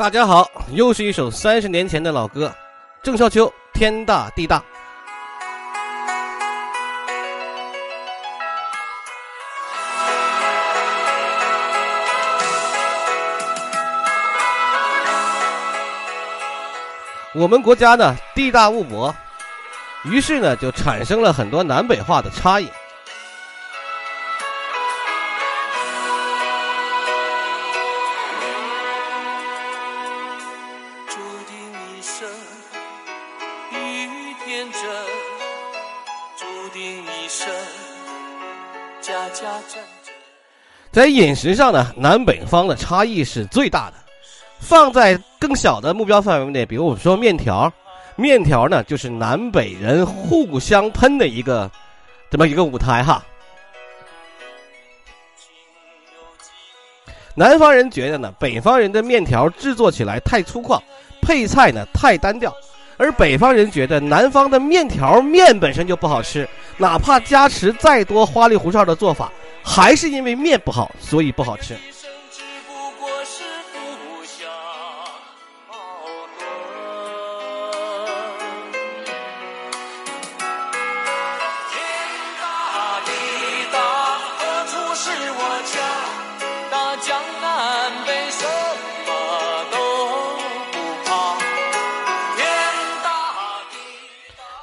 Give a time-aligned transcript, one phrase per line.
[0.00, 2.50] 大家好，又是一首三十年前的老歌，
[3.02, 4.58] 郑少秋《天大地大》。
[17.34, 19.14] 我们国家呢地大物博，
[20.04, 22.70] 于是呢就产生了很多南北化的差异。
[32.20, 32.28] 生
[33.72, 34.82] 遇天真，
[36.36, 37.48] 注定一生
[39.00, 39.46] 家家。
[40.90, 43.94] 在饮食上呢，南北方的差异是最大的。
[44.58, 47.72] 放在更小的目标范围内，比如我们说面条，
[48.16, 51.70] 面条呢就是南北人互相喷的一个
[52.30, 53.24] 这么一个舞台哈。
[57.34, 60.78] 南方人觉得呢，北方人的面条制作起来太粗犷，
[61.30, 62.52] 配菜呢太单调，
[62.96, 69.30] 而北方人觉得南方的面条面本身就不好吃，哪怕加持再多花里胡哨的做法，
[69.62, 71.76] 还是因为面不好，所以不好吃。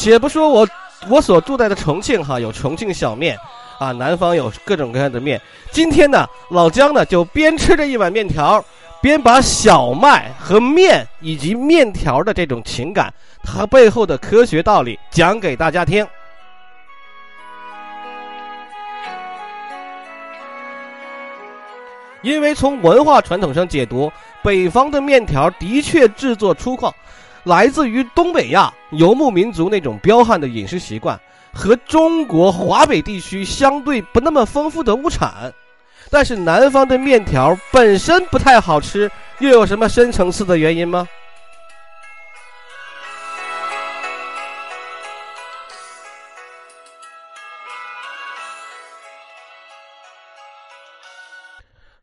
[0.00, 0.66] 且不说我
[1.10, 3.36] 我所住在的重庆哈，有重庆小面
[3.78, 5.38] 啊，南方有各种各样的面。
[5.72, 8.64] 今天呢，老姜呢就边吃着一碗面条，
[9.02, 13.12] 边把小麦和面以及面条的这种情感
[13.44, 16.06] 和背后的科学道理讲给大家听。
[22.22, 24.10] 因为从文化传统上解读，
[24.42, 26.90] 北方的面条的确制作粗犷，
[27.44, 31.18] 来自于东北亚游牧民族那种彪悍的饮食习惯
[31.52, 35.52] 和中国华北地区相对不那么丰富的物产。
[36.10, 41.06] 但是南方的面条本身不太好吃，又有什么深层次的原因吗？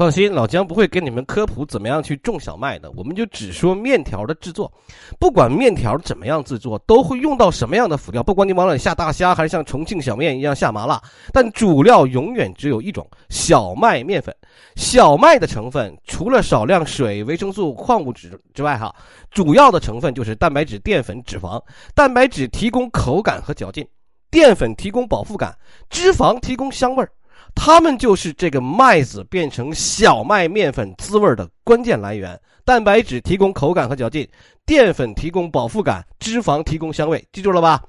[0.00, 4.72] 放心，老姜不会给你们科普怎么样去种小麦的，我们就只说面条的制作。
[5.18, 10.98] 不管面条怎么样制作，都会用到什么样的辅料，不管你往里下大虾，还是像重庆小面一样下麻辣，
[11.34, 14.34] 但主料永远只有一种小麦面粉。
[14.74, 18.90] 小麦的成分除了少量水、维生素、矿物质之外，哈，
[19.30, 21.62] 主要的成分就是蛋白质、淀粉、脂肪。
[21.94, 23.86] 蛋白质提供口感和嚼劲，
[24.30, 25.54] 淀粉提供饱腹感，
[25.90, 27.12] 脂肪提供香味儿。
[27.54, 32.40] 它们就是这个麦子变成小麦面粉滋味的关键来源。
[32.64, 34.28] 蛋白质提供口感和嚼劲，
[34.64, 37.24] 淀粉提供饱腹感，脂肪提供香味。
[37.32, 37.82] 记住了吧？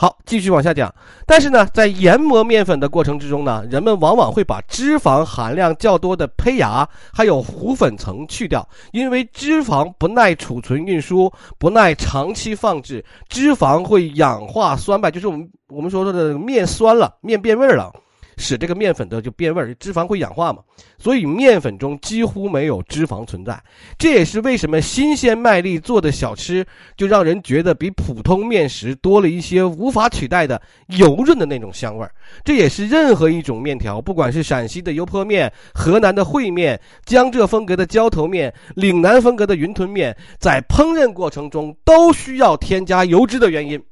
[0.00, 0.92] 好，继续往下讲。
[1.26, 17.92] 但是呢，在研磨面粉的过程之中呢，人们往往会把脂肪含量较多的胚芽还有糊粉层去掉，因为脂肪不耐储存运输，不耐长期放置，脂肪会氧化酸败，就是我们我们说的面酸了，面变味儿了。
[18.38, 20.62] 使这个面粉的就变味儿，脂肪会氧化嘛，
[20.96, 23.62] 所以面粉中几乎没有脂肪存在。
[23.98, 26.64] 这也是为什么新鲜麦粒做的小吃
[26.96, 30.60] 就让人觉得比普通面食多了一些无法取代的
[30.96, 32.10] 油润的那种香味儿。
[32.44, 43.82] 这也是任何一种面条，不管是陕西的油泼面、河南的烩面、江浙风格的浇头面、岭南风格的云吞面，在烹饪过程中都需要添加油脂的原因。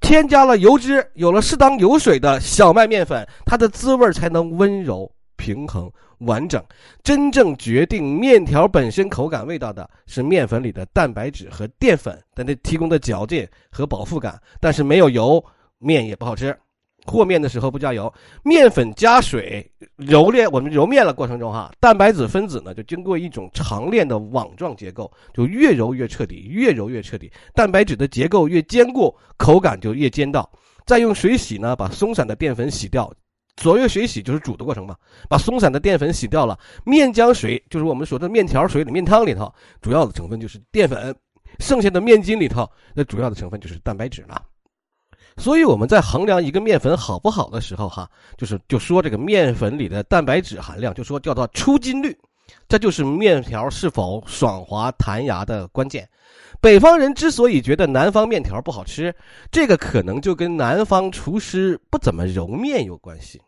[0.00, 5.90] 添加了油脂，有了适当油水的小麦面粉，它的滋味才能温柔、平衡、
[6.20, 6.62] 完整。
[7.02, 14.40] 真正决定面条本身口感味道的是面粉里的蛋白质和淀粉，但它提供的嚼劲和饱腹感。
[14.60, 15.42] 但是没有油，
[15.78, 16.58] 面也不好吃。
[17.10, 18.12] 和面的时候不加油，
[18.44, 27.30] 面粉加水揉面，我们揉面的过程中哈，蛋白质分子呢就经过一种长链的网状结构，就越揉越彻底，越揉越彻底。
[27.54, 30.48] 蛋白质的结构越坚固，口感就越筋道。
[30.86, 33.12] 再用水洗呢，把松散的淀粉洗掉。
[33.56, 34.96] 所谓水洗就是煮的过程嘛，
[35.28, 36.58] 把松散的淀粉洗掉了。
[36.84, 39.52] 面浆水就是我们说的面条水里、面汤里头，
[39.82, 41.14] 主要的成分就是淀粉，
[41.58, 44.42] 剩下的面筋里头，那主要的成分就是蛋白质了。
[45.36, 52.16] 所以我们在衡量一个面粉好不好的时候，哈，就是就说这个面粉里的蛋白质含量，就说叫做出筋率，
[52.68, 56.08] 这就是面条是否爽滑弹牙的关键。
[56.60, 59.14] 北方人之所以觉得南方面条不好吃，
[59.50, 63.40] 这个可能就跟南方厨师不怎么揉面有关系。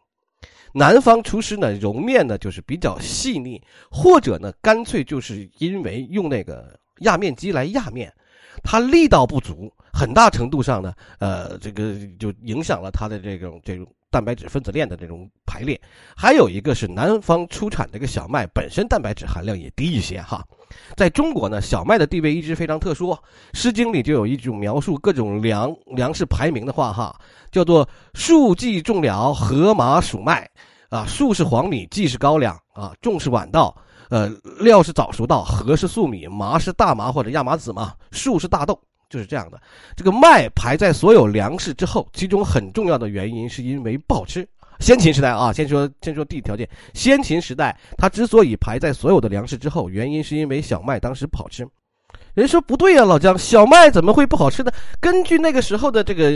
[0.73, 8.11] 南方厨师呢揉面呢就是比较细腻，或者呢干脆就是因为用那个压面机来压面，
[8.63, 15.81] 它力道不足，很大程度上呢，呃，这个就影响了它的这种这种蛋白质分子链的这种排列。
[16.17, 20.45] 还有一个是南方出产这个小麦本身蛋白质含量也低一些哈。
[20.97, 23.11] 在中国呢，小麦的地位一直非常特殊，
[23.53, 27.15] 《诗经》里就有一种描述各种粮粮食排名的话哈，
[27.51, 30.49] 叫做“粟稷仲辽，禾麻黍麦”，
[30.89, 33.77] 啊，粟是黄米，稷是高粱，啊，种是晚稻，
[34.09, 34.29] 呃，
[34.61, 38.79] 料是早熟稻，禾是粟米，麻是大麻或者亚麻籽嘛，黍是大豆，
[39.13, 39.61] 就是这样的。
[39.95, 44.49] 这个麦排在所有粮食之后，其中很重要的原因是因为不好吃。
[44.81, 46.67] 先秦时代啊，先说先说地理条件。
[46.95, 51.69] 先秦时代，它之所以排在所有的粮食之后，原因是因为小麦当时不好吃。
[52.35, 54.73] 人说不对呀，老姜，小麦怎么会不好吃呢？
[54.99, 56.31] 根据那个时候的这个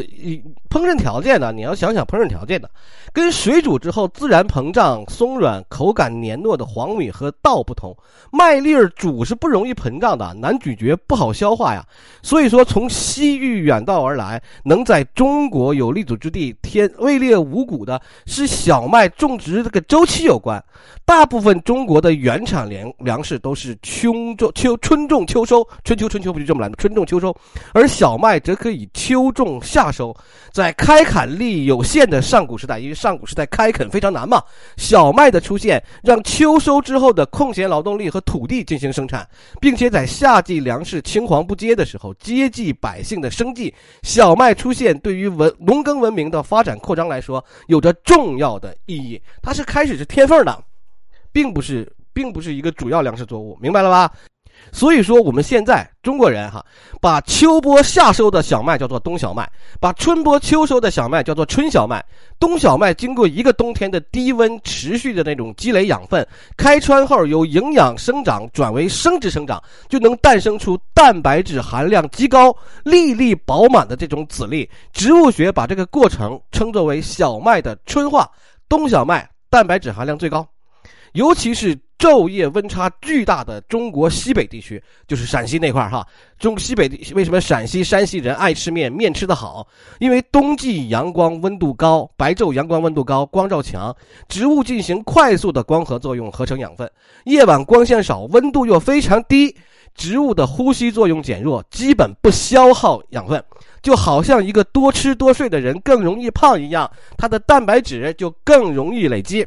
[0.68, 2.68] 烹饪条件呢，你要想想烹饪条件的，
[3.14, 7.96] 跟水煮之后自然膨胀、松软、口感黏糯的黄米和稻不同，
[8.30, 11.82] 麦粒儿煮是不容易膨胀的，难咀嚼，不好消化呀。
[12.22, 20.62] 所以说，从西域远道而来，能在中国有立足之地、天位列五谷的，是小麦种植这个周期有关。
[21.06, 25.66] 大部分中国的原产粮粮食都是秋种秋春种秋收。
[25.86, 26.74] 春秋春秋不就这么来的？
[26.74, 27.32] 春种秋收，
[27.72, 30.12] 而小麦则可以秋种夏收。
[30.50, 34.42] 在开垦力有限的上古时代，因为上古时代开垦非常难嘛，
[34.76, 39.24] 小麦的出现让秋收之后的空闲劳动力和土地进行生产，
[39.60, 43.72] 并且在夏季粮食青黄不接的时候，接济百姓的生计。
[44.02, 49.22] 小麦出现对于文农耕文明的发展扩张来说，有着重要的意义。
[49.40, 50.64] 它是开始是添缝的，
[51.30, 54.12] 并不是，并不是一个主要粮食作物，明白了吧？
[54.72, 56.62] 所以说，我们现在中国人哈，
[57.00, 59.48] 把秋播夏收的小麦叫做冬小麦，
[59.80, 62.04] 把春播秋收的小麦叫做春小麦。
[62.38, 66.26] 冬小麦经过一个冬天的低温持续的那种积累养分，
[66.58, 72.54] 开穿后由营养生长转为生殖生长，就能诞生出蛋白质含量极高、
[72.84, 74.68] 粒粒饱满的这种籽粒。
[74.92, 78.28] 植物学把这个过程称作为小麦的春化。
[78.68, 80.46] 冬小麦蛋白质含量最高，
[81.12, 81.78] 尤其是。
[81.98, 86.06] 昼夜温差巨大的中国西北地区，就是陕西那块儿哈。
[86.38, 89.66] 中西北地为什么陕西、山西人爱吃面，面吃得好？
[89.98, 93.96] 因为冬季阳光温度高，白昼阳光温度高，光照强，
[94.28, 96.86] 植物进行快速的光合作用，合成养分；
[97.24, 99.56] 夜晚光线少，温度又非常低，
[99.94, 103.42] 植物的呼吸作用减弱，基本不消耗养分，
[103.80, 109.46] 就好像一个多吃多睡的人更容易胖一样，它的蛋白质就更容易累积。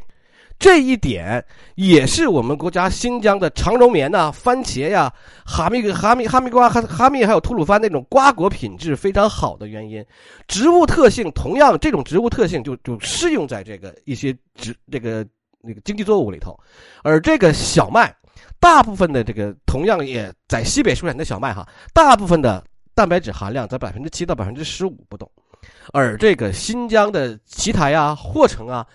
[0.60, 1.42] 这一点
[1.74, 5.10] 也是我们国家新疆的长绒棉呐、番茄呀、
[5.46, 10.04] 哈密哈密哈密瓜、哈哈密还有吐鲁番那种瓜果品质非常好的原因。
[10.46, 15.26] 植物特性同样，这种植物特性就就适用在这个一些植这个
[15.62, 16.54] 那个经济作物里头。
[17.02, 18.14] 而这个小麦，
[18.60, 22.62] 大部分的这个同样也在西北出产的小麦哈，大部分的
[22.94, 25.26] 蛋白质含量在百分之七到百分之十五不等。
[25.94, 28.86] 而这个新疆的奇台啊、霍城啊。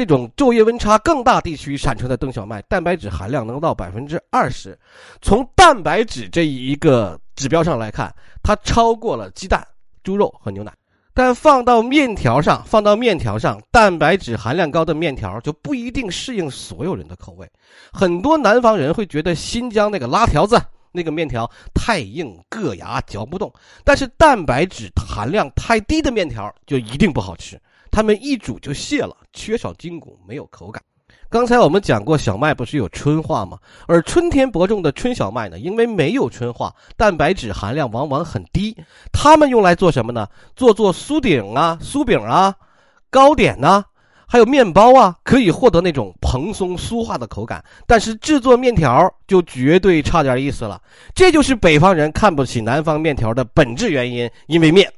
[0.00, 4.78] 这种昼夜温差更大地区产生的冬小麦，蛋白质含量能到百分之二十。
[5.20, 8.10] 从蛋白质这一个指标上来看，
[8.42, 9.62] 它超过了鸡蛋、
[10.02, 10.72] 猪肉和牛奶。
[11.12, 17.46] 但放到面条上，放到面条上，蛋白质含量高的面条就不一定适应所有人的口味。
[17.92, 20.58] 很多南方人会觉得新疆那个拉条子
[20.92, 23.52] 那个面条太硬，硌牙，嚼不动。
[23.84, 27.60] 但是蛋白质含量太低的面条就一定不好吃。
[27.90, 30.82] 他们一煮就泄了，缺少筋骨，没有口感。
[31.28, 33.56] 刚才我们讲过，小麦不是有春化吗？
[33.86, 38.76] 而春天播种的春小麦呢，因为没有春化，蛋白质含量往往很低。
[39.12, 40.26] 它们用来做什么呢？
[40.56, 42.52] 做做酥饼啊、酥饼啊、
[43.10, 43.84] 糕点呐，
[44.26, 47.64] 还有面包啊，可以获得那种蓬松酥化的口感。
[47.86, 50.82] 但是制作面条就绝对差点意思了。
[51.14, 54.92] 这就是北方人看不起南方面条的本质原因，因为面，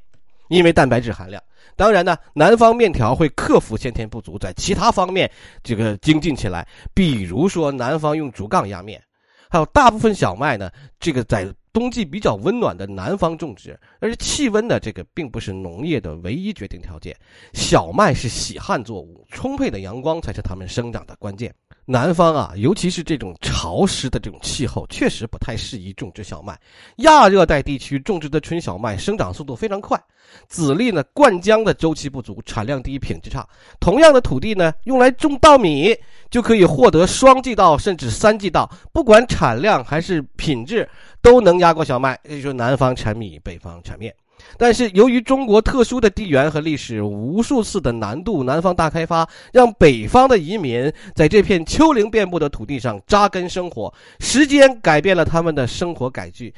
[0.49, 1.43] 因为蛋白质含量。
[1.77, 5.31] 当然呢，南方面条会克服先天不足，在其他方面
[5.63, 6.67] 这个精进起来。
[6.95, 9.03] 比如说，南方用竹杠压面，
[9.49, 13.79] 还有大部分小麦呢，这个在冬季比较温暖的南方种植。
[14.01, 17.17] 而气温呢，这个并不是农业的唯一决定条件。
[17.55, 21.55] 小麦是喜旱作物，充沛的阳光才是它们生长的关键。
[21.85, 26.59] 南方啊，尤其是这种潮湿的这种气候，确实不太适宜种植小麦。
[26.99, 30.01] 亚热带地区种植的春小麦生长速度非常快，
[30.47, 33.47] 籽粒呢灌浆的周期不足，产量低，品质差。
[33.81, 35.93] 同样的土地呢，用来种稻米
[36.31, 40.89] 就可以获得双季稻甚至三季稻，不管产量还是品质，
[41.21, 42.19] 都能压过小麦。
[42.25, 44.15] 也就是说，南方产米，北方产面。
[44.57, 56.55] 但是由于中国特殊的地缘和历史，无数次的南渡、南方大开发，让北方的移民在这片丘陵遍布的土地上扎根生活，时间改变了他们的生活改矩。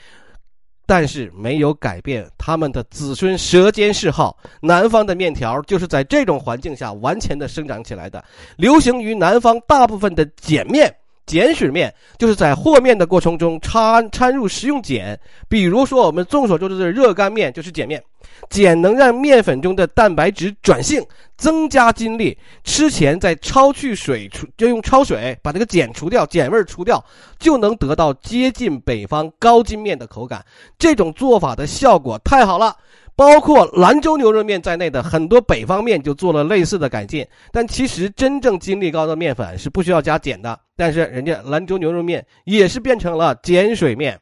[0.87, 4.37] 但是没有改变他们的子孙舌尖嗜好。
[4.61, 8.23] 南方的面条就是在这种环境下完全的生长起来的，
[8.59, 10.95] 流行于南方大部分的碱面。
[11.27, 18.03] 碱水面就是在和面的过程中掺掺入食用碱，比如说我们众所周知的热干面就是碱面。
[18.51, 21.03] 碱能让面粉中的蛋白质转性，
[21.37, 22.37] 增加筋力。
[22.63, 27.03] 吃前再焯去水，就用焯水把这个碱除掉，碱味除掉，
[27.39, 30.45] 就能得到接近北方高筋面的口感。
[30.79, 32.77] 这种做法的效果太好了。
[33.17, 40.59] 包括兰州牛肉面在内的很多北方面就做了类似的改进，但其实真正筋力高的面粉是不需要加碱的。
[40.77, 44.19] 但是人家兰州牛肉面也是变成了碱水面。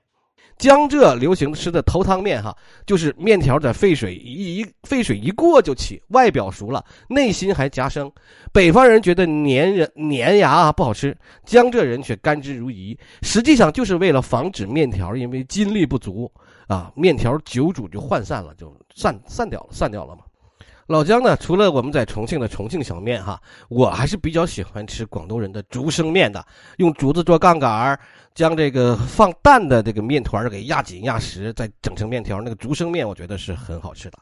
[0.59, 2.55] 江浙流行吃的头汤面哈，
[2.87, 8.13] 就是面条在沸水一沸水一过就起，外表熟了，内心还夹生。
[8.53, 12.97] 北方人觉得粘人粘牙啊不好吃，江浙人却甘之如饴。
[13.23, 16.31] 实际上就是为了防止面条因为筋力不足。
[16.67, 20.23] 啊，面条久煮就涣散了，就散散掉了，散掉了嘛。
[20.89, 26.45] 老姜呢，除了我们在重庆的重庆小面哈，我还是比较喜欢吃广东人的竹升面的，
[26.79, 27.99] 用竹子做杠杆儿，
[28.35, 32.43] 将这个放蛋的这个面团给压紧压实，再整成面条。
[32.43, 34.19] 那个竹升面，我觉得是很好吃的。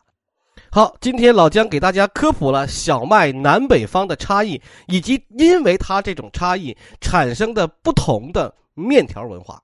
[0.70, 9.60] 好，今天老姜给大家科普了小麦南北方的差异，以及因为它这种差异产生的不同的面条文化。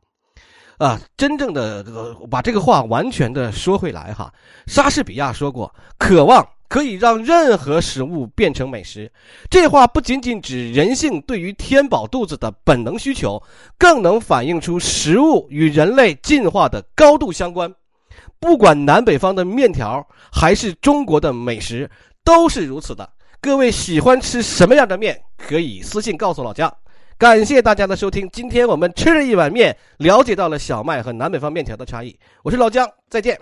[0.79, 4.33] 啊，真正的这个把这个话完全的说回来哈，
[4.67, 9.11] 莎士比亚说过：“渴望可以让任何食物变成美食。”
[9.49, 13.43] 这话不仅仅指人性对于填饱肚子的本能需求，
[13.79, 17.73] 更能反映出食物与人类进化的高度相关。
[18.39, 21.91] 不管南北方的面条还是中国的美食，
[22.23, 23.09] 都是如此的。
[23.41, 26.71] 各位喜欢吃什么样的面，可以私信告诉老姜。
[27.19, 32.15] 感谢大家的收听，今天我们吃了一碗面，了解到了小麦和南北方面条的差异。
[32.43, 33.41] 我是老姜，再见。